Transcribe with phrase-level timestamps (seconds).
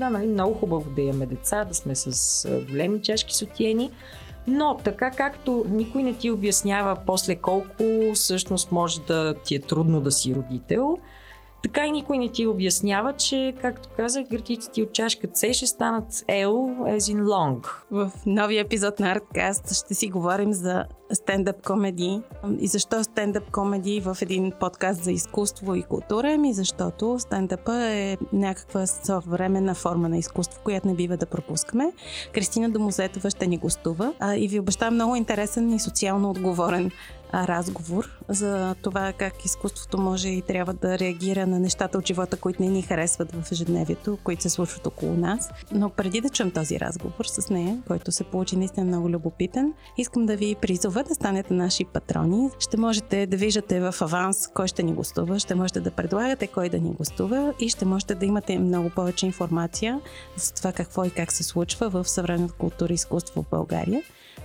[0.00, 3.90] Да, нали, много хубаво да имаме деца, да сме с големи чашки сотиени,
[4.46, 7.84] но така както никой не ти обяснява после колко
[8.14, 10.98] всъщност може да ти е трудно да си родител,
[11.68, 14.24] така и никой не ти обяснява, че, както казах,
[14.72, 16.48] ти от чашка С ще станат L
[16.96, 17.66] as in long.
[17.90, 22.20] В новия епизод на Artcast ще си говорим за стендъп комеди.
[22.60, 26.38] И защо стендъп комеди в един подкаст за изкуство и култура?
[26.38, 31.92] Ми защото стендъпа е някаква съвременна форма на изкуство, която не бива да пропускаме.
[32.34, 36.90] Кристина Домозетова ще ни гостува а, и ви обещава много интересен и социално отговорен
[37.34, 42.62] разговор за това как изкуството може и трябва да реагира на нещата от живота, които
[42.62, 45.50] не ни харесват в ежедневието, които се случват около нас.
[45.72, 50.26] Но преди да чуем този разговор с нея, който се получи наистина много любопитен, искам
[50.26, 52.50] да ви призова да станете наши патрони.
[52.58, 56.68] Ще можете да виждате в аванс кой ще ни гостува, ще можете да предлагате кой
[56.68, 60.00] да ни гостува и ще можете да имате много повече информация
[60.36, 64.02] за това какво и как се случва в съвременната култура и изкуство в България.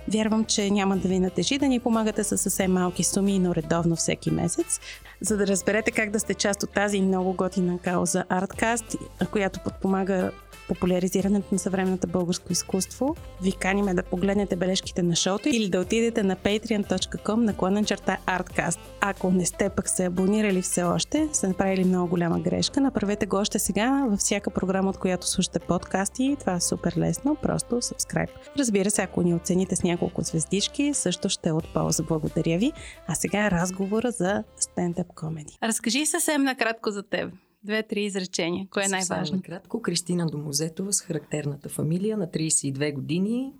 [0.08, 3.96] Вярвам, че няма да ви натежи да ни помагате с съвсем малки суми, но редовно
[3.96, 4.80] всеки месец,
[5.20, 8.98] за да разберете как да сте част от тази много готина кауза Artcast,
[9.30, 10.30] която подпомага
[10.68, 16.22] популяризирането на съвременното българско изкуство, ви каниме да погледнете бележките на шоуто или да отидете
[16.22, 18.78] на patreon.com наклонен черта Artcast.
[19.00, 23.36] Ако не сте пък се абонирали все още, сте направили много голяма грешка, направете го
[23.36, 26.36] още сега във всяка програма, от която слушате подкасти.
[26.40, 28.30] Това е супер лесно, просто subscribe.
[28.58, 32.02] Разбира се, ако ни оцените с няколко звездички, също ще е от полза.
[32.02, 32.72] Благодаря ви.
[33.06, 35.58] А сега разговора за стендъп комеди.
[35.62, 37.32] Разкажи съвсем накратко за теб.
[37.64, 38.66] Две-три изречения.
[38.70, 39.42] Кое е най-важно?
[39.42, 43.52] Кратко, Кристина Домозетова с характерната фамилия на 32 години.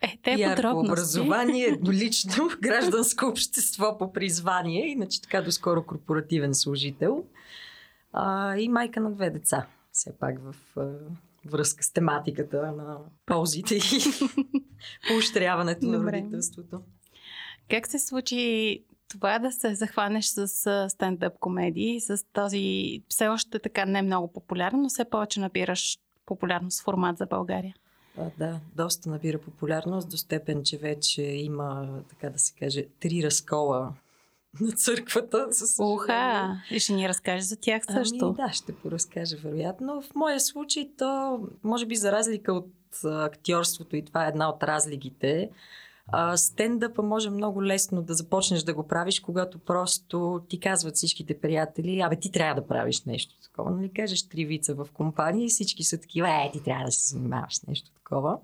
[0.00, 7.24] Е, те Ярко образование, лично гражданско общество по призвание, иначе така доскоро корпоративен служител.
[8.12, 9.66] А, и майка на две деца.
[9.92, 10.88] Все пак в а,
[11.44, 13.80] връзка с тематиката на ползите и
[15.08, 16.80] поощряването на родителството.
[17.70, 20.48] Как се случи това да се захванеш с
[20.88, 26.82] стендъп комедии, с този все още така не много популярен, но все повече набираш популярност
[26.82, 27.74] формат за България?
[28.18, 33.22] А, да, доста набира популярност до степен, че вече има, така да се каже, три
[33.22, 33.92] разкола
[34.60, 35.48] на църквата.
[35.78, 36.56] Уха!
[36.70, 38.26] И ще ни разкажеш за тях ами, също.
[38.26, 40.02] Ами, да, ще поразкажа, вероятно.
[40.02, 42.70] В моя случай то, може би за разлика от
[43.04, 45.50] актьорството, и това е една от разликите,
[46.12, 51.40] а, стендъпа може много лесно да започнеш да го правиш, когато просто ти казват всичките
[51.40, 53.70] приятели, абе ти трябва да правиш нещо такова.
[53.70, 57.14] Нали кажеш три вица в компания и всички са такива, е, ти трябва да се
[57.14, 58.38] занимаваш с нещо такова.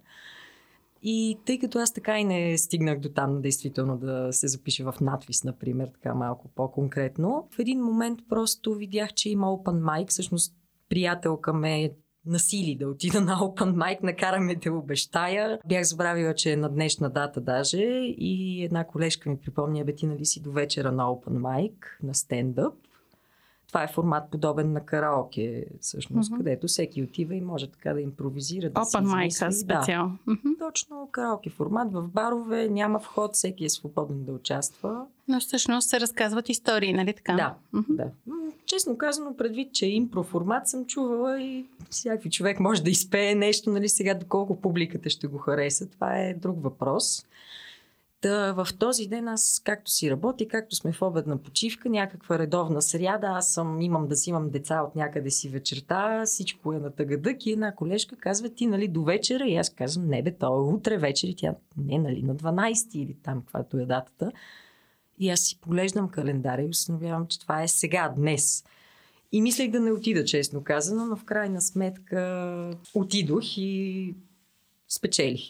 [1.02, 5.00] И тъй като аз така и не стигнах до там, действително да се запиша в
[5.00, 10.54] надвис, например, така малко по-конкретно, в един момент просто видях, че има open mic, всъщност
[10.88, 11.92] приятелка ме
[12.28, 15.58] насили да отида на Open Mic, накараме да обещая.
[15.68, 17.82] Бях забравила, че е на днешна дата даже
[18.18, 22.14] и една колежка ми припомня, бе ти нали си до вечера на Open Mic, на
[22.14, 22.74] стендъп.
[23.68, 26.36] Това е формат подобен на караоке, всъщност, mm-hmm.
[26.36, 28.70] където всеки отива и може така да импровизира.
[28.70, 30.18] Да Open mic специално.
[30.26, 30.32] Да.
[30.32, 30.58] Mm-hmm.
[30.58, 31.92] Точно караоке формат.
[31.92, 35.06] В барове няма вход, всеки е свободен да участва.
[35.28, 37.32] Но всъщност се разказват истории, нали така?
[37.32, 37.96] Да, mm-hmm.
[37.96, 38.10] да.
[38.66, 43.70] Честно казано, предвид, че е импроформат съм чувала и всякакви човек може да изпее нещо,
[43.70, 45.90] нали сега доколко публиката ще го хареса.
[45.90, 47.26] Това е друг въпрос.
[48.20, 52.82] Та в този ден аз както си работя, както сме в обедна почивка, някаква редовна
[52.82, 56.94] сряда, аз съм, имам да си имам деца от някъде си вечерта, всичко е на
[56.94, 60.46] тъгадък и една колежка казва ти нали до вечера и аз казвам не бе, то
[60.46, 64.32] е утре вечер и тя не нали на 12 или там каквато е датата.
[65.18, 68.64] И аз си поглеждам календаря и установявам, че това е сега, днес.
[69.32, 74.14] И мислех да не отида, честно казано, но в крайна сметка отидох и
[74.88, 75.40] спечелих.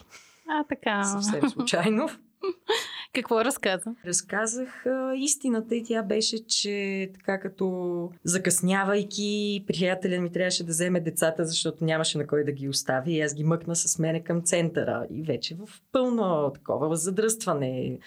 [0.49, 1.03] А, така.
[1.03, 2.09] Съвсем случайно.
[3.13, 3.95] Какво разказа?
[4.05, 10.99] Разказах а, истината и тя беше, че така като закъснявайки, приятеля ми трябваше да вземе
[10.99, 14.41] децата, защото нямаше на кой да ги остави и аз ги мъкна с мене към
[14.41, 17.99] центъра и вече в пълно такова задръстване.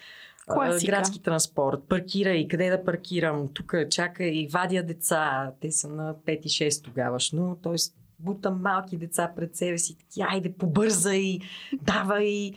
[0.47, 0.91] Класика.
[0.91, 6.15] градски транспорт, паркира и къде да паркирам, тук чака и вадя деца, те са на
[6.15, 7.75] 5 и 6 тогавашно, т.е.
[8.19, 11.39] бутам малки деца пред себе си, таки, айде побързай,
[11.83, 12.53] давай.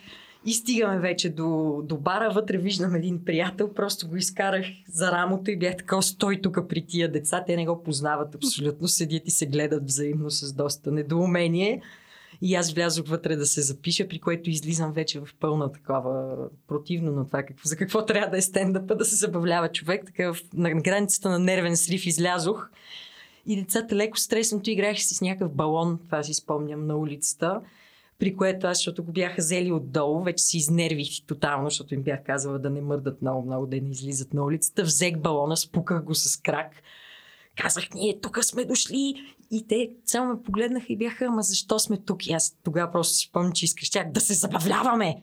[0.46, 5.52] И стигаме вече до, до бара, вътре виждам един приятел, просто го изкарах за рамото
[5.52, 9.32] и бях така, стой тук при тия деца, те не го познават абсолютно, седят и
[9.32, 11.82] се гледат взаимно с доста недоумение.
[12.42, 16.36] И аз влязох вътре да се запиша, при което излизам вече в пълна такава
[16.68, 20.06] противно на това какво, за какво трябва да е стендъпа, да се забавлява човек.
[20.06, 22.70] Така на границата на нервен срив излязох
[23.46, 27.62] И децата леко стреснато играеха си с някакъв балон, това си спомням, на улицата.
[28.20, 32.24] При което аз, защото го бяха взели отдолу, вече си изнервих тотално, защото им бях
[32.24, 34.84] казала да не мърдат много, много, да не излизат на улицата.
[34.84, 36.72] Взех балона, спуках го с крак.
[37.62, 39.16] Казах, ние тук сме дошли.
[39.52, 42.28] И те само ме погледнаха и бяха, ама защо сме тук?
[42.28, 45.22] И аз тогава просто си спомням, че искаш да се забавляваме.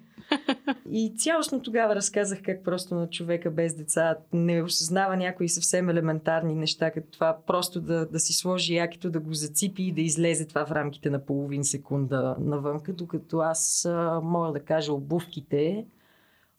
[0.90, 6.54] И цялостно тогава разказах как просто на човека без деца не осъзнава някои съвсем елементарни
[6.54, 10.46] неща, като това просто да, да си сложи якито, да го заципи и да излезе
[10.46, 13.88] това в рамките на половин секунда навънка, докато аз
[14.22, 15.86] мога да кажа обувките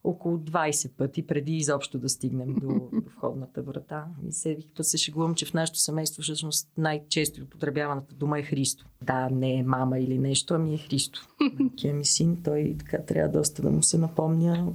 [0.03, 4.05] около 20 пъти преди изобщо да стигнем до, до входната врата.
[4.27, 8.85] И седих, като се шегувам, че в нашето семейство всъщност най-често употребяваната дума е Христо.
[9.01, 11.27] Да, не е мама или нещо, ами е Христо.
[11.77, 14.73] Кия ми син, той така трябва доста да му се напомня.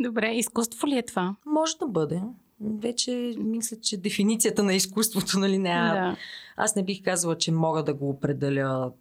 [0.00, 1.36] Добре, изкуство ли е това?
[1.46, 2.22] Може да бъде.
[2.60, 5.68] Вече мисля, че дефиницията на изкуството, нали, не.
[5.68, 6.16] Да.
[6.56, 8.92] Аз не бих казала, че мога да го определя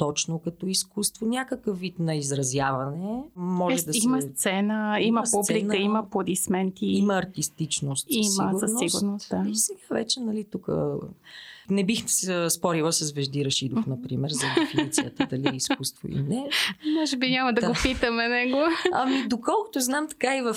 [0.00, 3.24] точно като изкуство, някакъв вид на изразяване.
[3.36, 4.28] Може е, да има се...
[4.28, 6.86] сцена, има, има публика, сцена, има аплодисменти.
[6.86, 8.06] Има артистичност.
[8.08, 9.30] Има, със сигурност.
[9.30, 9.44] Да.
[9.48, 10.68] И сега вече, нали, тук
[11.70, 16.48] не бих се спорила с Вежди Рашидов, например, за дефиницията дали е изкуство или не.
[17.00, 18.58] Може би няма да, да го питаме него.
[18.92, 20.56] Ами, доколкото знам, така и в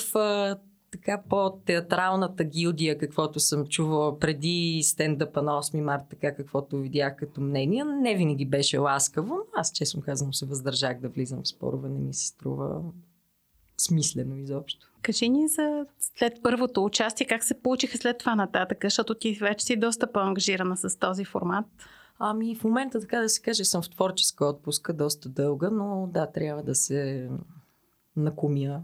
[1.06, 7.42] така по-театралната гилдия, каквото съм чувала преди стендъпа на 8 марта, така каквото видях като
[7.42, 9.38] мнение, не винаги беше ласкаво.
[9.56, 12.82] Аз, честно казвам, се въздържах да влизам в спорове, не ми се струва
[13.78, 14.92] смислено изобщо.
[15.02, 15.86] Кажи ни за
[16.18, 20.78] след първото участие, как се получиха след това нататък, защото ти вече си доста по-ангажирана
[20.78, 21.66] с този формат.
[22.20, 26.32] Ами в момента, така да се каже, съм в творческа отпуска, доста дълга, но да,
[26.32, 27.30] трябва да се
[28.16, 28.82] накумя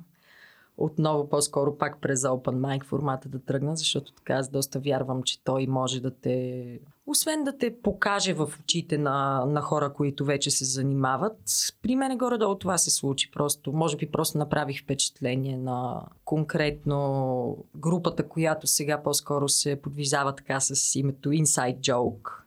[0.79, 5.43] отново по-скоро пак през Open Mic формата да тръгна, защото така аз доста вярвам, че
[5.43, 10.51] той може да те, освен да те покаже в очите на, на хора, които вече
[10.51, 11.37] се занимават.
[11.81, 13.73] При мен горе-долу това се случи просто.
[13.73, 20.95] Може би просто направих впечатление на конкретно групата, която сега по-скоро се подвизава така с
[20.95, 22.39] името Inside Joke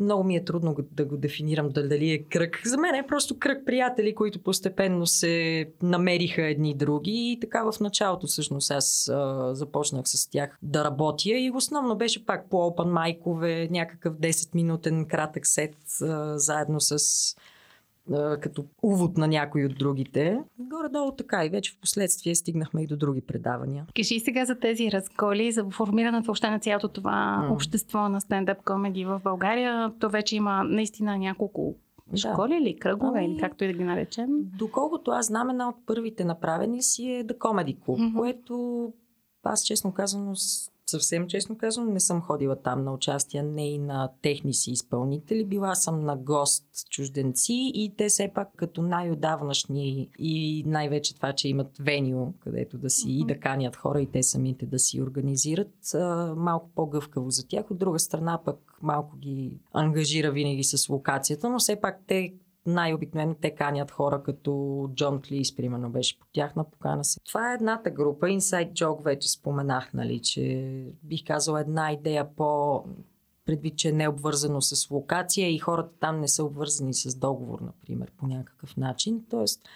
[0.00, 2.60] много ми е трудно да го дефинирам дали е кръг.
[2.64, 7.80] За мен е просто кръг приятели, които постепенно се намериха едни други и така в
[7.80, 12.88] началото всъщност аз а, започнах с тях да работя и основно беше пак по опен
[12.88, 16.98] майкове, някакъв 10-минутен кратък сет а, заедно с
[18.40, 20.40] като увод на някои от другите.
[20.58, 23.86] Горе-долу така и вече в последствие стигнахме и до други предавания.
[23.96, 27.52] Кажи сега за тези разколи, за формирането въобще на цялото това mm.
[27.52, 29.92] общество на стендъп комеди в България.
[30.00, 31.74] То вече има наистина няколко
[32.16, 32.56] школи да.
[32.56, 34.28] или кръгове, ами, или както и да ги наречем?
[34.58, 38.16] Доколкото аз знам, една от първите направени си е The Comedy Club, mm-hmm.
[38.16, 38.92] което
[39.42, 40.34] аз честно казано
[40.90, 45.44] съвсем честно казвам, не съм ходила там на участие, не и на техни си изпълнители.
[45.44, 51.48] Била съм на гост чужденци и те все пак като най-отдавнашни и най-вече това, че
[51.48, 53.22] имат венио, където да си mm-hmm.
[53.22, 55.94] и да канят хора и те самите да си организират,
[56.36, 57.70] малко по-гъвкаво за тях.
[57.70, 62.34] От друга страна пък малко ги ангажира винаги с локацията, но все пак те
[62.66, 67.20] най-обикновено те канят хора като Джон Клис, примерно беше по тяхна покана се.
[67.20, 68.26] Това е едната група.
[68.26, 72.84] Inside Joke вече споменах, нали, че бих казал една идея по
[73.44, 77.60] предвид, че не е обвързано с локация и хората там не са обвързани с договор,
[77.60, 79.24] например, по някакъв начин.
[79.30, 79.68] Тоест,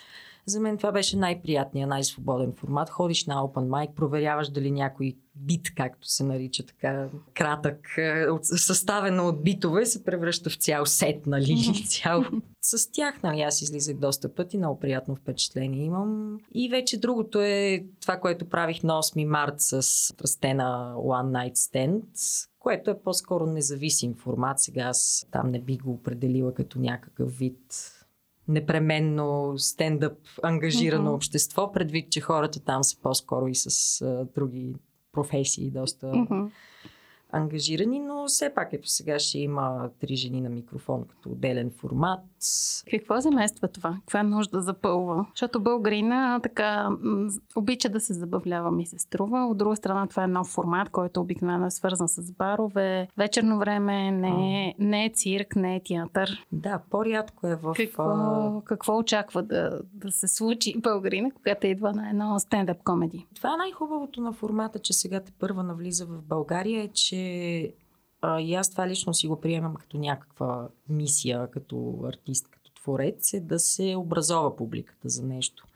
[0.47, 2.91] за мен това беше най-приятният, най-свободен формат.
[2.91, 9.29] Ходиш на Open Mic, проверяваш дали някой бит, както се нарича така, кратък, е, съставено
[9.29, 11.57] от битове, се превръща в цял сет, нали?
[11.89, 12.25] Цял...
[12.61, 16.39] С тях, нали, аз излизах доста пъти, много приятно впечатление имам.
[16.55, 19.73] И вече другото е това, което правих на 8 март с
[20.23, 22.03] Растена One Night Stand,
[22.59, 24.61] което е по-скоро независим формат.
[24.61, 27.61] Сега аз там не би го определила като някакъв вид
[28.49, 31.15] непременно стендъп ангажирано mm-hmm.
[31.15, 34.75] общество, предвид, че хората там са по-скоро и с а, други
[35.13, 36.51] професии доста mm-hmm
[37.35, 42.21] ангажирани, но все пак ето сега ще има три жени на микрофон като отделен формат.
[42.91, 43.99] Какво замества това?
[44.00, 45.26] Каква нужда запълва?
[45.35, 46.88] Защото българина така
[47.57, 49.47] обича да се забавлява, ми се струва.
[49.47, 53.09] От друга страна това е нов формат, който обикновено е свързан с барове.
[53.17, 56.47] Вечерно време не е, не е цирк, не е театър.
[56.53, 57.75] Да, по-рядко е в...
[57.76, 63.26] Какво, какво очаква да, да се случи българина, когато идва на едно стендъп комеди?
[63.35, 67.24] Това е най-хубавото на формата, че сега те първа навлиза в България е, че
[68.21, 73.33] а, и аз това лично си го приемам като някаква мисия, като артист, като творец,
[73.33, 75.66] е да се образова публиката за нещо.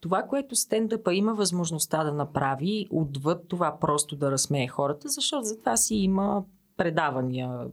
[0.00, 5.58] Това, което стендъпа има възможността да направи, отвъд това просто да разсмее хората, защото за
[5.58, 6.44] това си има
[6.76, 7.66] предавания,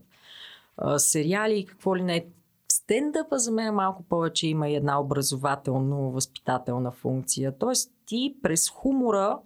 [0.96, 2.26] сериали и какво ли не.
[2.72, 7.58] Стендъпа за мен малко повече има една образователно-възпитателна функция.
[7.58, 9.38] Тоест ти през хумора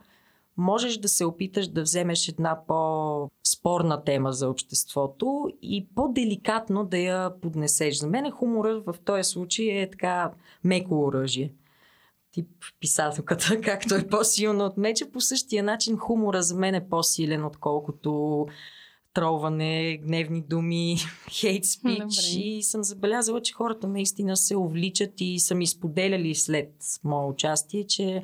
[0.59, 7.41] можеш да се опиташ да вземеш една по-спорна тема за обществото и по-деликатно да я
[7.41, 7.97] поднесеш.
[7.97, 10.33] За мен хумора в този случай е така
[10.65, 11.53] меко оръжие.
[12.33, 12.49] Тип
[12.81, 18.47] писателката, както е по-силно от меча, по същия начин хумора за мен е по-силен, отколкото
[19.15, 20.97] тролване, гневни думи,
[21.31, 26.71] хейт спич и съм забелязала, че хората наистина се увличат и са ми споделяли след
[27.05, 28.23] мое участие, че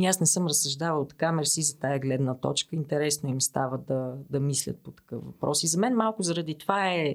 [0.00, 2.76] и аз не съм разсъждавал така, мерси за тая гледна точка.
[2.76, 5.62] Интересно им става да, да мислят по такъв въпрос.
[5.62, 7.14] И за мен малко заради това е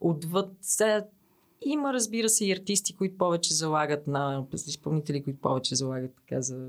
[0.00, 0.52] отвъд.
[1.64, 6.68] Има, разбира се, и артисти, които повече залагат на изпълнители, които повече залагат така за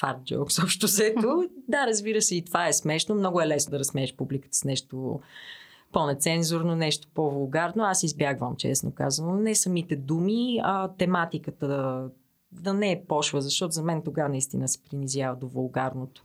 [0.00, 1.48] фарт джокс, общо взето.
[1.68, 3.14] Да, разбира се, и това е смешно.
[3.14, 5.20] Много е лесно да разсмееш публиката с нещо
[5.92, 7.84] по-нецензурно, нещо по-вулгарно.
[7.84, 9.42] Аз избягвам, честно казвам.
[9.42, 12.08] Не самите думи, а тематиката
[12.52, 16.22] да не е пошва, защото за мен тогава наистина се принизява до вулгарното.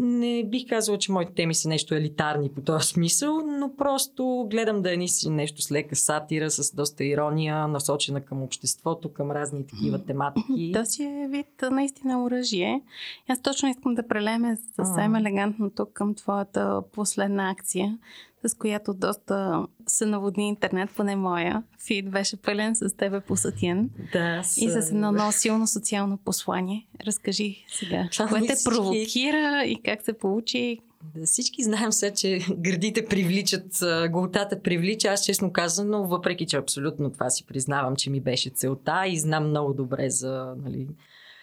[0.00, 4.82] Не бих казала, че моите теми са нещо елитарни по този смисъл, но просто гледам
[4.82, 4.96] да е
[5.30, 10.72] нещо с лека сатира, с доста ирония, насочена към обществото, към разни такива тематики.
[10.74, 12.82] То си е вид наистина оръжие.
[13.28, 17.98] Аз точно искам да прелеме съвсем елегантно тук към твоята последна акция,
[18.46, 21.62] с която доста се наводни интернет, поне моя.
[21.86, 23.90] Фид беше пълен с тебе посътен.
[24.12, 24.58] Да, с...
[24.58, 26.86] И с едно много силно социално послание.
[27.06, 28.64] Разкажи сега, Това кое те всички...
[28.64, 30.78] провокира и как се получи?
[31.14, 33.66] Да, всички знаем сега, че градите привличат,
[34.10, 35.08] голтата привлича.
[35.08, 39.18] Аз честно казвам, но въпреки, че абсолютно това си признавам, че ми беше целта и
[39.18, 40.88] знам много добре за нали,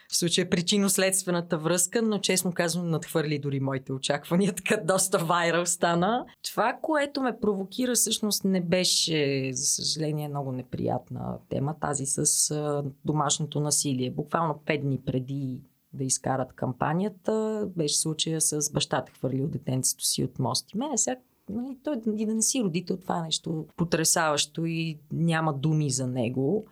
[0.10, 6.26] в случая причинно-следствената връзка, но честно казвам надхвърли дори моите очаквания, така доста вайрал стана.
[6.44, 13.60] Това, което ме провокира всъщност не беше, за съжаление, много неприятна тема, тази с домашното
[13.60, 14.12] насилие.
[14.12, 15.62] Буквално пет дни преди
[15.94, 20.74] да изкарат кампанията, беше случая с бащата хвърлил детенцето си от мост.
[20.74, 21.18] И мене сега
[21.50, 26.08] нали, той и да не си родител, това е нещо потрясаващо и няма думи за
[26.08, 26.66] него.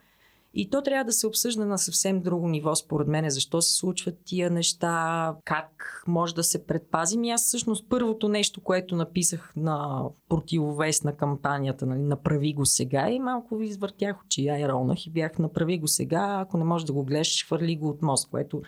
[0.56, 4.16] И то трябва да се обсъжда на съвсем друго ниво, според мен, защо се случват
[4.26, 7.24] тия неща, как може да се предпазим.
[7.24, 13.10] И аз всъщност първото нещо, което написах на противовес на кампанията, нали, направи го сега
[13.10, 16.64] и малко ви извъртях очи, я и ронах и бях направи го сега, ако не
[16.64, 18.62] можеш да го гледаш, хвърли го от мост, което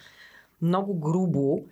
[0.61, 1.63] много грубо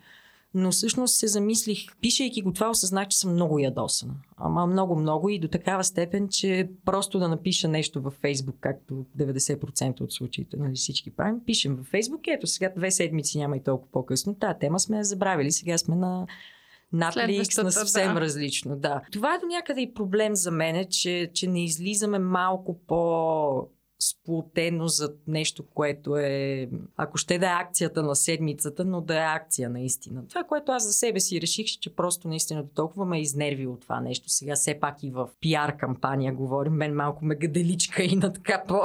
[0.54, 4.14] но всъщност се замислих, пишейки го това, осъзнах, че съм много ядосана.
[4.38, 9.06] Ама много, много и до такава степен, че просто да напиша нещо във Фейсбук, както
[9.18, 13.64] 90% от случаите, нали всички правим, пишем във Фейсбук, ето сега две седмици няма и
[13.64, 14.36] толкова по-късно.
[14.36, 16.28] Та тема сме забравили, сега сме на
[16.94, 18.22] Netflix на съвсем да.
[18.22, 18.76] различно.
[18.76, 19.02] Да.
[19.12, 23.68] Това е до някъде и проблем за мен, че, че не излизаме малко по
[24.10, 29.26] сплотено за нещо, което е, ако ще да е акцията на седмицата, но да е
[29.26, 30.28] акция наистина.
[30.30, 33.82] Това, което аз за себе си реших, че просто наистина до толкова ме изнерви от
[33.82, 34.30] това нещо.
[34.30, 36.74] Сега все пак и в пиар кампания говорим.
[36.74, 38.82] Мен малко ме гаделичка и на така по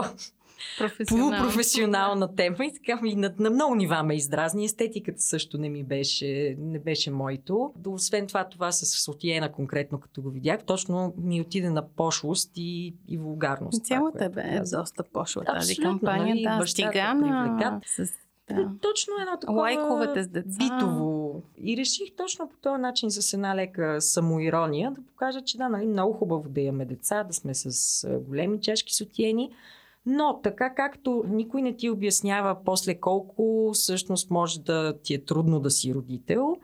[1.08, 4.64] полупрофесионална тема и така и на, на много нива ме издразни.
[4.64, 7.72] Естетиката също не ми беше, не беше моето.
[7.86, 12.94] Освен това, това с Сотиена конкретно, като го видях, точно ми отиде на пошлост и,
[13.08, 13.84] и вулгарност.
[13.84, 16.34] Цялата бе е доста пошла тази кампания.
[16.34, 17.80] Нали, да, стига на...
[17.86, 18.12] С
[18.50, 18.70] да.
[18.80, 20.56] Точно едно такова Лайковете с деца.
[20.58, 21.42] битово.
[21.62, 25.86] И реших точно по този начин с една лека самоирония да покажа, че да, нали,
[25.86, 29.50] много хубаво да имаме деца, да сме с големи чашки сотиени,
[30.06, 35.60] но така както никой не ти обяснява после колко всъщност може да ти е трудно
[35.60, 36.56] да си родител,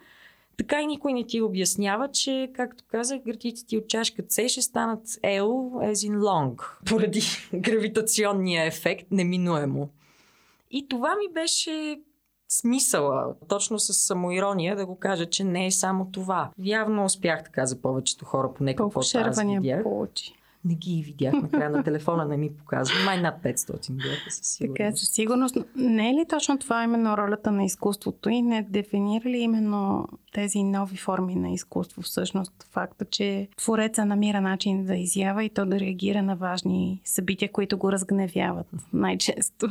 [0.57, 4.63] така и никой не ти обяснява, че, както казах, градите ти от чашка С ще
[4.63, 5.47] станат L
[5.93, 7.23] as in long, поради
[7.55, 9.89] гравитационния ефект неминуемо.
[10.71, 12.01] И това ми беше
[12.49, 16.51] смисъла, точно с самоирония, да го кажа, че не е само това.
[16.59, 19.83] Явно успях така за повечето хора, поне какво аз видях.
[19.83, 20.35] Получи
[20.65, 23.05] не ги видях на края на телефона, не ми показва.
[23.05, 24.77] Май над 500 бяха със сигурност.
[24.77, 25.57] Така, със сигурност.
[25.77, 30.63] Не е ли точно това именно ролята на изкуството и не дефинира ли именно тези
[30.63, 35.81] нови форми на изкуство всъщност факта, че твореца намира начин да изява и то да
[35.81, 39.69] реагира на важни събития, които го разгневяват най-често?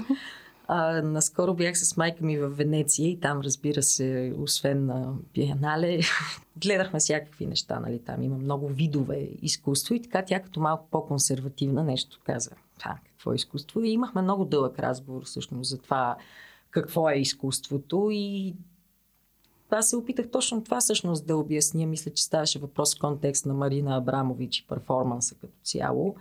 [0.75, 6.00] А, наскоро бях с майка ми в Венеция и там, разбира се, освен на Биенале,
[6.58, 7.80] гледахме всякакви неща.
[7.80, 8.00] Нали?
[8.00, 12.51] Там има много видове изкуство и така тя като малко по-консервативна нещо каза.
[12.84, 13.82] А, какво е изкуство?
[13.82, 16.18] И имахме много дълъг разговор всъщност за това
[16.72, 18.56] какво е изкуството и
[19.70, 21.86] аз се опитах точно това всъщност да обясня.
[21.86, 26.15] Мисля, че ставаше въпрос в контекст на Марина Абрамович и перформанса като цяло.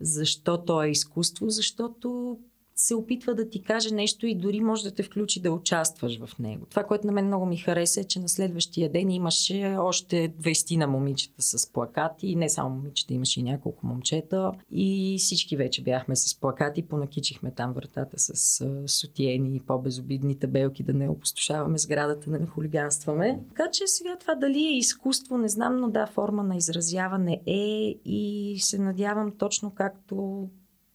[0.00, 1.50] Защо то е изкуство?
[1.50, 2.38] Защото
[2.80, 6.38] се опитва да ти каже нещо и дори може да те включи да участваш в
[6.38, 6.66] него.
[6.70, 10.76] Това, което на мен много ми хареса е, че на следващия ден имаше още 20
[10.76, 12.36] на момичета с плакати.
[12.36, 14.52] Не само момичета, имаше и няколко момчета.
[14.70, 16.82] И всички вече бяхме с плакати.
[16.82, 23.40] Понакичихме там вратата с сутиени и по-безобидни табелки, да не опустошаваме сградата, да не хулиганстваме.
[23.48, 27.98] Така че сега това дали е изкуство, не знам, но да, форма на изразяване е
[28.04, 30.48] и се надявам точно както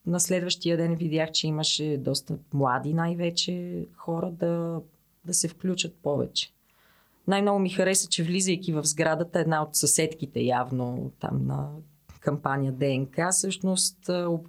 [0.07, 4.81] на следващия ден видях, че имаше доста млади най-вече хора да,
[5.25, 6.51] да се включат повече.
[7.27, 11.69] Най-много ми хареса, че влизайки в сградата, една от съседките явно там на
[12.19, 13.97] кампания ДНК, всъщност,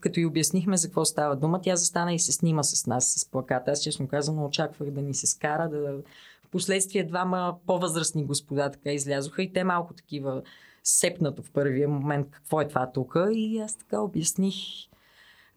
[0.01, 3.31] като и обяснихме за какво става дума, тя застана и се снима с нас с
[3.31, 3.71] плаката.
[3.71, 5.99] Аз честно казано очаквах да ни се скара, да...
[6.45, 10.43] Впоследствие двама по-възрастни господа така излязоха и те малко такива
[10.85, 14.55] сепнато в първия момент какво е това тук и аз така обясних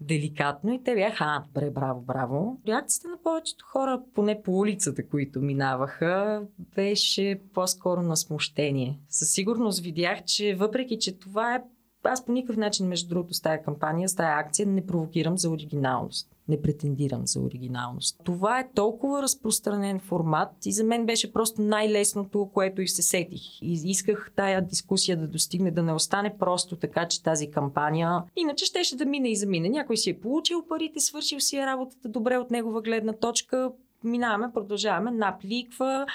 [0.01, 2.61] деликатно и те бяха, а, добре, браво, браво.
[2.67, 6.41] Реакцията на повечето хора, поне по улицата, които минаваха,
[6.75, 8.99] беше по-скоро на смущение.
[9.09, 11.63] Със сигурност видях, че въпреки, че това е
[12.03, 15.49] аз по никакъв начин, между другото, с тази кампания, с тази акция не провокирам за
[15.49, 16.35] оригиналност.
[16.49, 18.21] Не претендирам за оригиналност.
[18.23, 23.61] Това е толкова разпространен формат и за мен беше просто най-лесното, което и се сетих.
[23.61, 28.65] И исках тая дискусия да достигне, да не остане просто така, че тази кампания иначе
[28.65, 29.69] щеше да мине и замине.
[29.69, 33.71] Някой си е получил парите, свършил си е работата добре от негова гледна точка,
[34.03, 36.05] минаваме, продължаваме, напликва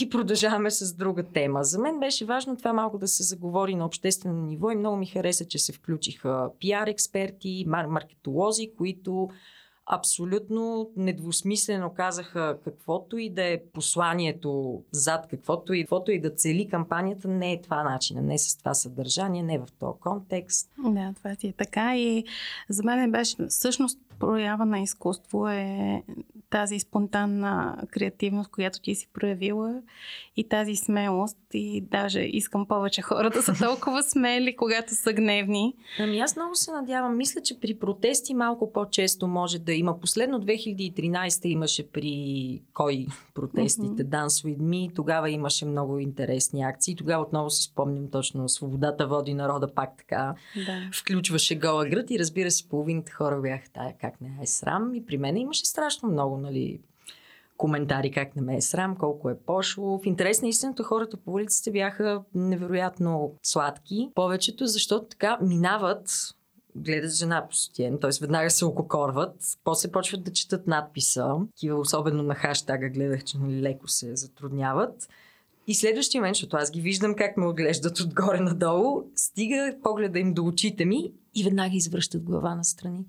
[0.00, 1.64] и продължаваме с друга тема.
[1.64, 5.06] За мен беше важно това малко да се заговори на обществено ниво и много ми
[5.06, 9.28] хареса, че се включиха пиар експерти, маркетолози, които
[9.86, 16.68] абсолютно недвусмислено казаха каквото и да е посланието зад каквото и, каквото и да цели
[16.68, 20.70] кампанията, не е това начин, не е с това съдържание, не е в този контекст.
[20.78, 22.24] Да, това си е така и
[22.68, 26.02] за мен беше всъщност проява на изкуство е
[26.52, 29.82] тази спонтанна креативност, която ти си проявила
[30.36, 31.38] и тази смелост.
[31.54, 35.74] И даже искам повече хора да са толкова смели, когато са гневни.
[35.98, 37.16] Ами аз много се надявам.
[37.16, 40.00] Мисля, че при протести малко по-често може да има.
[40.00, 44.04] Последно 2013 имаше при кой протестите?
[44.04, 44.26] Mm-hmm.
[44.26, 44.94] Dance with Me.
[44.94, 46.96] Тогава имаше много интересни акции.
[46.96, 50.34] Тогава отново си спомням точно Свободата води народа пак така.
[50.66, 50.90] Да.
[50.92, 54.94] Включваше гола град и разбира се, половината хора бяха тая как не е срам.
[54.94, 56.80] И при мен имаше страшно много нали,
[57.56, 59.98] коментари как не ме е срам, колко е пошло.
[59.98, 64.10] В интерес на истината хората по улиците бяха невероятно сладки.
[64.14, 66.34] Повечето, защото така минават
[66.76, 68.10] гледат жена по сутиен, т.е.
[68.20, 69.34] веднага се ококорват,
[69.64, 75.08] после почват да четат надписа, такива особено на хаштага гледах, че нали, леко се затрудняват.
[75.66, 80.34] И следващия момент, защото аз ги виждам как ме отглеждат отгоре надолу, стига погледа им
[80.34, 83.06] до очите ми и веднага извръщат глава настрани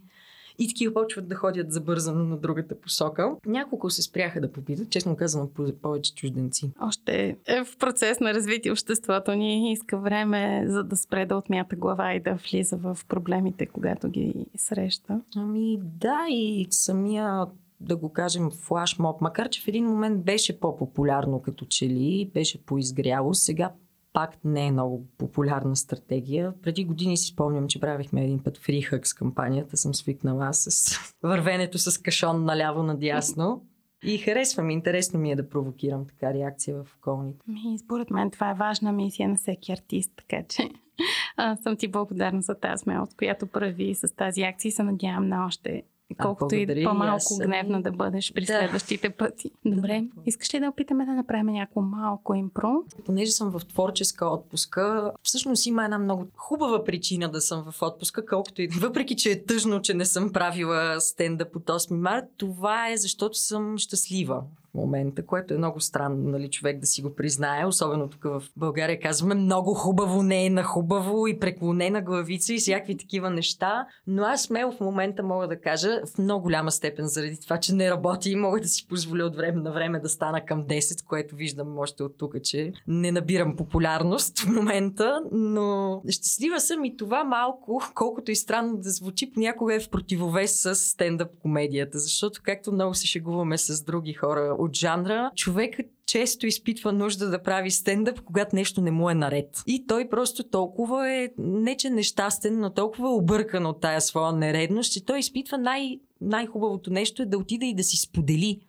[0.59, 3.31] и такива почват да ходят забързано на другата посока.
[3.45, 5.49] Няколко се спряха да попитат, честно казвам,
[5.81, 6.71] повече чужденци.
[6.81, 11.75] Още е в процес на развитие обществото ни иска време за да спре да отмята
[11.75, 15.21] глава и да влиза в проблемите, когато ги среща.
[15.35, 17.45] Ами да, и самия
[17.79, 22.65] да го кажем, флашмоб, макар че в един момент беше по-популярно като че ли, беше
[22.65, 23.71] поизгряло, сега
[24.13, 26.53] пак не е много популярна стратегия.
[26.61, 29.77] Преди години си спомням, че правихме един път фрихък с кампанията.
[29.77, 33.65] Съм свикнала с вървенето с кашон наляво надясно.
[34.05, 37.39] И харесвам, интересно ми е да провокирам така реакция в околните.
[37.47, 40.69] Ми, според мен това е важна мисия на всеки артист, така че
[41.37, 45.27] а, съм ти благодарна за тази смелост, която прави с тази акция и се надявам
[45.27, 45.83] на още
[46.21, 47.39] колкото и по-малко аз...
[47.39, 48.59] гневна да бъдеш при да.
[48.59, 49.51] следващите пъти.
[49.65, 52.73] Добре, искаш ли да опитаме да направим някакво малко импро?
[53.05, 58.25] Понеже съм в творческа отпуска, всъщност има една много хубава причина да съм в отпуска,
[58.25, 62.89] колкото и въпреки, че е тъжно, че не съм правила стендъп от 8 март, това
[62.89, 67.65] е защото съм щастлива момента, което е много странно, нали, човек да си го признае,
[67.65, 72.57] особено тук в България казваме много хубаво, не е на хубаво и преклонена главица и
[72.57, 77.07] всякакви такива неща, но аз смело в момента мога да кажа в много голяма степен
[77.07, 80.09] заради това, че не работи и мога да си позволя от време на време да
[80.09, 86.01] стана към 10, което виждам още от тук, че не набирам популярност в момента, но
[86.09, 90.75] щастлива съм и това малко, колкото и странно да звучи, понякога е в противовес с
[90.75, 96.91] стендъп комедията, защото както много се шегуваме с други хора от жанра, човекът често изпитва
[96.91, 99.63] нужда да прави стендъп, когато нещо не му е наред.
[99.67, 104.33] И той просто толкова е, не че нещастен, но толкова е объркан от тая своя
[104.33, 108.59] нередност, че той изпитва най- най-хубавото нещо е да отида и да си сподели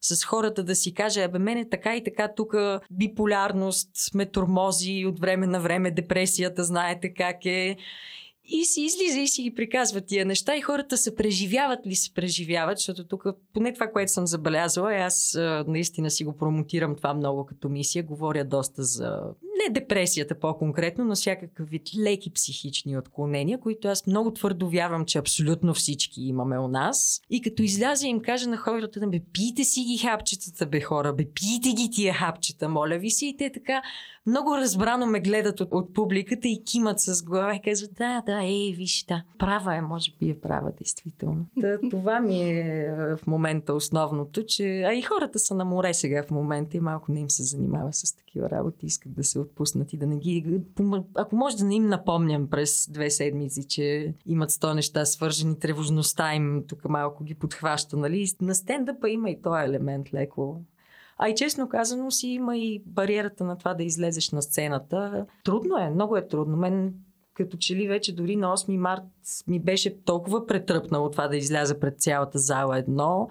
[0.00, 2.54] с хората да си каже, абе мене така и така тук
[2.90, 7.76] биполярност, метормози от време на време, депресията, знаете как е.
[8.48, 12.14] И си излиза и си ги приказва тия неща и хората се преживяват ли се
[12.14, 17.14] преживяват, защото тук, поне това, което съм забелязала, аз а, наистина си го промотирам това
[17.14, 19.20] много като мисия, говоря доста за
[19.64, 25.18] не депресията по-конкретно, но всякакъв вид леки психични отклонения, които аз много твърдо вярвам, че
[25.18, 27.20] абсолютно всички имаме у нас.
[27.30, 31.24] И като изляза им кажа на хората, бе, пийте си ги хапчетата, бе хора, бе,
[31.34, 33.26] пийте ги тия хапчета, моля ви си.
[33.26, 33.82] И те така
[34.26, 38.42] много разбрано ме гледат от, от публиката и кимат с глава и казват, да, да,
[38.42, 41.46] ей, виж, да, права е, може би е права, действително.
[41.56, 44.82] Да, това ми е в момента основното, че...
[44.86, 47.92] А и хората са на море сега в момента и малко не им се занимава
[47.92, 50.60] с такива работи, искат да се отпуснат и да не ги...
[51.14, 56.34] Ако може да не им напомням през две седмици, че имат сто неща свържени, тревожността
[56.34, 58.26] им тук малко ги подхваща, нали?
[58.40, 60.60] На стендъпа има и този елемент леко
[61.18, 65.26] а и честно казано си има и бариерата на това да излезеш на сцената.
[65.44, 66.56] Трудно е, много е трудно.
[66.56, 66.94] Мен
[67.34, 69.02] като че ли вече дори на 8 март
[69.46, 73.30] ми беше толкова претръпнало това да изляза пред цялата зала едно,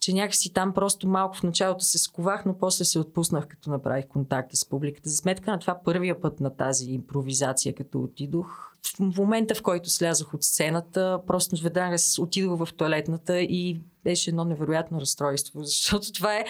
[0.00, 4.06] че някакси там просто малко в началото се сковах, но после се отпуснах, като направих
[4.06, 5.08] контакта с публиката.
[5.08, 8.68] За сметка на това първия път на тази импровизация, като отидох,
[9.00, 14.44] в момента в който слязох от сцената, просто веднага отидох в туалетната и беше едно
[14.44, 16.44] невероятно разстройство, защото това е,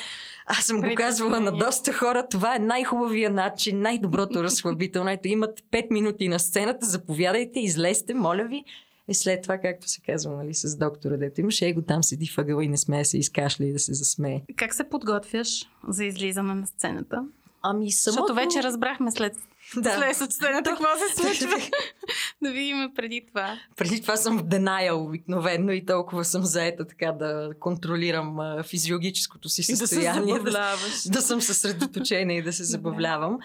[0.47, 5.11] аз съм го казвала на доста хора, това е най-хубавия начин, най-доброто разхлабително.
[5.11, 8.65] Ето имат 5 минути на сцената, заповядайте, излезте, моля ви.
[9.09, 12.65] И след това, както се казва, нали, с доктора, дето имаш его там седи въгъла
[12.65, 14.43] и не смее се изкашля и да се засмее.
[14.57, 17.25] Как се подготвяш за излизане на сцената?
[17.63, 18.21] Ами самото...
[18.21, 19.33] Защото вече разбрахме след
[19.77, 20.15] да.
[20.15, 21.57] След сцената, какво се случва?
[22.43, 23.59] да видим преди това.
[23.77, 29.49] Преди това съм в денайл обикновено и толкова съм заета така да контролирам а, физиологическото
[29.49, 30.35] си състояние.
[30.35, 33.39] И да, да, да съм съсредоточена и да се забавлявам.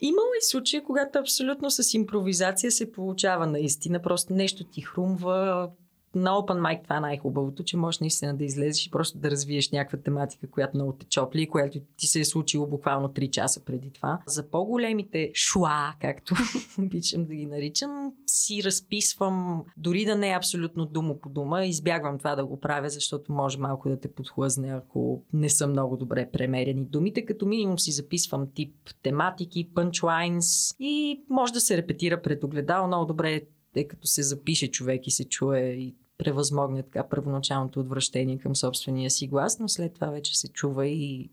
[0.00, 4.02] Имало и случаи, когато абсолютно с импровизация се получава наистина.
[4.02, 5.70] Просто нещо ти хрумва,
[6.14, 9.70] на Open Mic това е най-хубавото, че можеш наистина да излезеш и просто да развиеш
[9.70, 13.90] някаква тематика, която много те чопли, която ти се е случило буквално 3 часа преди
[13.90, 14.18] това.
[14.26, 16.34] За по-големите шуа, както
[16.78, 22.18] обичам да ги наричам, си разписвам, дори да не е абсолютно дума по дума, избягвам
[22.18, 26.30] това да го правя, защото може малко да те подхлъзне, ако не са много добре
[26.32, 27.24] премерени думите.
[27.24, 32.86] Като минимум си записвам тип тематики, пънчлайнс и може да се репетира пред огледало.
[32.86, 33.42] Много добре
[33.74, 39.10] е като се запише човек и се чуе и превъзмогне така първоначалното отвращение към собствения
[39.10, 41.30] си глас, но след това вече се чува и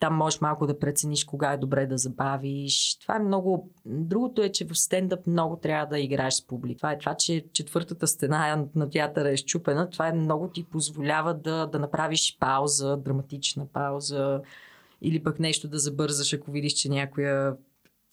[0.00, 2.98] там можеш малко да прецениш кога е добре да забавиш.
[3.00, 3.70] Това е много...
[3.86, 6.76] Другото е, че в стендъп много трябва да играеш с публика.
[6.76, 9.90] Това е това, че четвъртата стена на театъра е щупена.
[9.90, 14.40] Това е много ти позволява да, да направиш пауза, драматична пауза
[15.02, 17.56] или пък нещо да забързаш, ако видиш, че някоя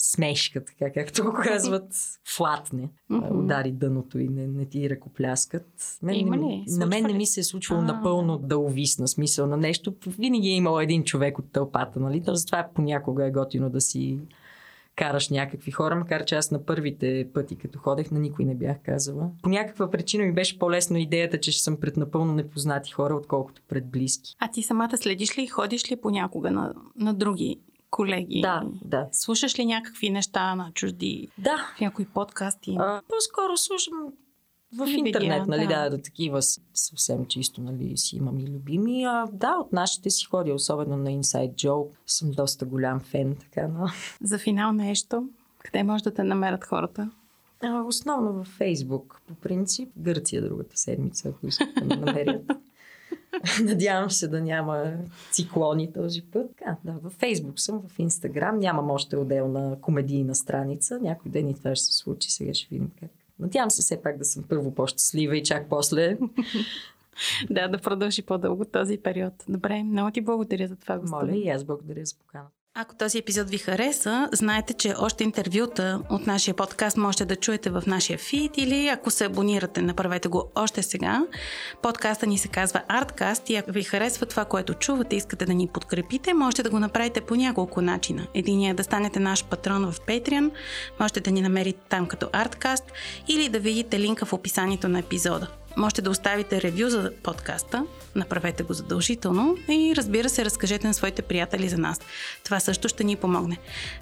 [0.01, 1.93] смешка, така както го казват,
[2.35, 3.43] флатне, mm-hmm.
[3.43, 5.97] удари дъното и не, не ти ръкопляскат.
[6.03, 6.65] Мен, Има ли?
[6.67, 9.95] На мен не ми се е случвало напълно да увисна смисъл на нещо.
[10.07, 12.23] Винаги е имал един човек от тълпата, нали?
[12.27, 14.19] Затова понякога е готино да си
[14.95, 18.77] караш някакви хора, макар че аз на първите пъти, като ходех, на никой не бях
[18.83, 19.29] казала.
[19.43, 23.61] По някаква причина ми беше по-лесно идеята, че ще съм пред напълно непознати хора, отколкото
[23.67, 24.35] пред близки.
[24.39, 27.59] А ти самата следиш ли и ходиш ли понякога на, на други
[27.91, 28.41] колеги?
[28.41, 29.08] Да, да.
[29.12, 31.27] Слушаш ли някакви неща на чужди?
[31.38, 31.71] Да.
[31.77, 32.75] В някои подкасти?
[32.80, 34.13] А, по-скоро слушам
[34.77, 35.84] в интернет, нали, да.
[35.84, 36.41] да, да, такива
[36.73, 39.04] съвсем чисто, нали, си имам и любими.
[39.04, 41.91] А, да, от нашите си ходи, особено на Inside Joke.
[42.06, 43.88] Съм доста голям фен, така, но...
[44.23, 47.12] За финал нещо, къде може да те намерят хората?
[47.63, 49.89] А, основно във Фейсбук, по принцип.
[49.97, 52.41] Гърция другата седмица, ако искат да ме намерят.
[53.63, 54.93] Надявам се да няма
[55.31, 56.51] циклони този път.
[56.65, 58.59] А, да, във Фейсбук съм, в Инстаграм.
[58.59, 60.99] Нямам още отделна комедийна страница.
[61.01, 62.31] Някой ден и това ще се случи.
[62.31, 63.09] Сега ще видим как.
[63.39, 66.17] Надявам се все пак да съм първо по-щастлива и чак после.
[67.49, 69.33] да, да продължи по-дълго този период.
[69.49, 70.99] Добре, много ти благодаря за това.
[71.07, 72.47] Моля и аз благодаря за покана.
[72.75, 77.69] Ако този епизод ви хареса, знаете, че още интервюта от нашия подкаст можете да чуете
[77.69, 81.25] в нашия фит или ако се абонирате, направете го още сега.
[81.81, 85.67] Подкаста ни се казва Artcast и ако ви харесва това, което чувате, искате да ни
[85.67, 88.27] подкрепите, можете да го направите по няколко начина.
[88.34, 90.51] Единият е да станете наш патрон в Patreon,
[90.99, 92.84] можете да ни намерите там като Artcast
[93.27, 95.47] или да видите линка в описанието на епизода.
[95.77, 101.21] Можете да оставите ревю за подкаста, направете го задължително и разбира се, разкажете на своите
[101.21, 101.99] приятели за нас.
[102.43, 103.57] Това също ще ни помогне.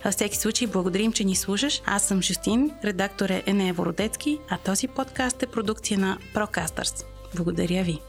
[0.05, 1.81] Във всеки случай, благодарим, че ни слушаш.
[1.85, 7.05] Аз съм Жустин, редактор е Енея Вородецки, а този подкаст е продукция на Procasters.
[7.35, 8.08] Благодаря ви!